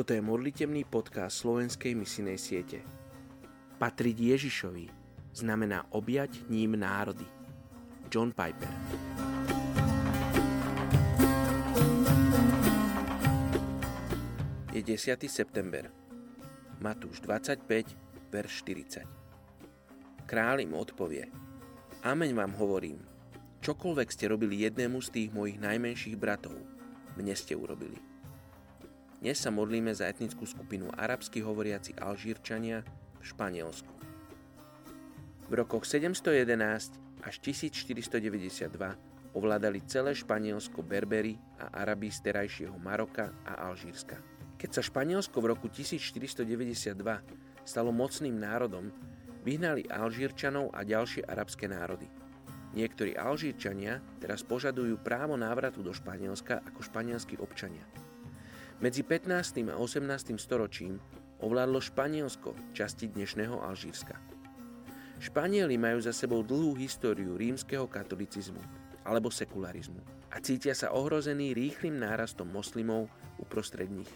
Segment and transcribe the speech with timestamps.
[0.00, 2.80] Toto je modlitebný podcast slovenskej misinej siete.
[3.76, 4.88] Patriť Ježišovi
[5.36, 7.28] znamená objať ním národy.
[8.08, 8.72] John Piper
[14.72, 15.20] Je 10.
[15.28, 15.92] september.
[16.80, 17.60] Matúš 25,
[18.32, 19.04] verš 40.
[20.24, 21.28] Král im odpovie.
[22.08, 23.04] Ameň vám hovorím,
[23.60, 26.56] čokoľvek ste robili jednému z tých mojich najmenších bratov,
[27.20, 28.09] mne ste urobili.
[29.20, 32.80] Dnes sa modlíme za etnickú skupinu arabsky hovoriaci Alžírčania
[33.20, 33.92] v Španielsku.
[35.44, 38.72] V rokoch 711 až 1492
[39.36, 44.16] ovládali celé Španielsko Berberi a Arabi z terajšieho Maroka a Alžírska.
[44.56, 46.96] Keď sa Španielsko v roku 1492
[47.68, 48.88] stalo mocným národom,
[49.44, 52.08] vyhnali Alžírčanov a ďalšie arabské národy.
[52.72, 57.84] Niektorí Alžírčania teraz požadujú právo návratu do Španielska ako španielskí občania.
[58.80, 59.60] Medzi 15.
[59.68, 60.40] a 18.
[60.40, 60.96] storočím
[61.44, 64.16] ovládlo Španielsko časti dnešného Alžírska.
[65.20, 68.56] Španieli majú za sebou dlhú históriu rímskeho katolicizmu
[69.04, 70.00] alebo sekularizmu
[70.32, 74.08] a cítia sa ohrození rýchlým nárastom moslimov uprostred nich.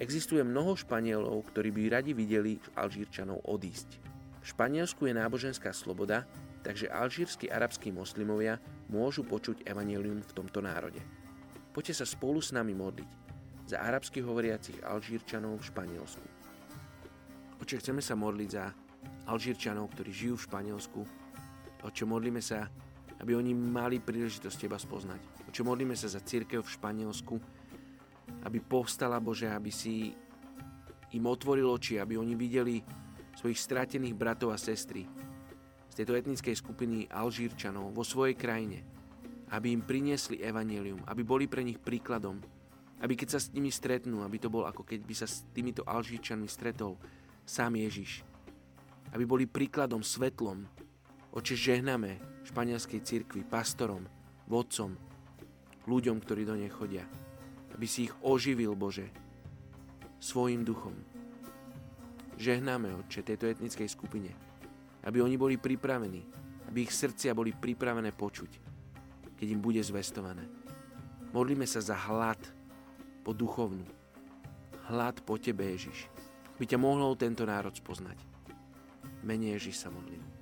[0.00, 4.00] Existuje mnoho Španielov, ktorí by radi videli Alžírčanov odísť.
[4.40, 6.24] V Španielsku je náboženská sloboda,
[6.64, 8.56] takže alžírsky arabskí moslimovia
[8.88, 11.04] môžu počuť evanelium v tomto národe.
[11.76, 13.23] Poďte sa spolu s nami modliť
[13.64, 16.26] za arabsky hovoriacich Alžírčanov v Španielsku.
[17.64, 18.68] Oče, chceme sa modliť za
[19.24, 21.00] Alžírčanov, ktorí žijú v Španielsku.
[21.84, 22.68] Oče, modlíme sa,
[23.24, 25.48] aby oni mali príležitosť Teba spoznať.
[25.48, 27.34] Oče, modlíme sa za církev v Španielsku,
[28.44, 30.12] aby povstala, Bože, aby si
[31.16, 32.84] im otvoril oči, aby oni videli
[33.38, 35.08] svojich stratených bratov a sestry
[35.88, 38.82] z tejto etnickej skupiny Alžírčanov vo svojej krajine,
[39.54, 42.42] aby im priniesli evanelium, aby boli pre nich príkladom,
[43.04, 45.84] aby keď sa s nimi stretnú, aby to bol ako keď by sa s týmito
[45.84, 46.96] Alžíčanmi stretol
[47.44, 48.24] sám Ježiš.
[49.12, 50.64] Aby boli príkladom, svetlom.
[51.36, 52.16] Oče žehname
[52.48, 54.08] španielskej cirkvi, pastorom,
[54.48, 54.96] vodcom,
[55.84, 57.04] ľuďom, ktorí do nej chodia.
[57.76, 59.12] Aby si ich oživil, Bože,
[60.16, 60.96] svojim duchom.
[62.40, 64.32] Žehnáme, Oče, tejto etnickej skupine.
[65.04, 66.24] Aby oni boli pripravení,
[66.72, 68.50] aby ich srdcia boli pripravené počuť,
[69.36, 70.48] keď im bude zvestované.
[71.34, 72.38] Modlíme sa za hlad,
[73.24, 73.88] po duchovnú.
[74.92, 76.12] Hlad po Tebe, Ježiš,
[76.60, 78.20] by ťa mohol tento národ spoznať.
[79.24, 80.33] Menej Ježiš sa modlím.